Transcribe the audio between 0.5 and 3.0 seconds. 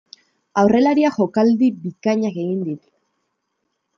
Aurrelariak jokaldi bikainak egin ditu.